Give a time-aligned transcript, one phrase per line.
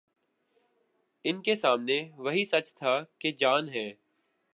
[1.25, 3.91] ان کے سامنے وہی سچ تھا کہ جان ہے۔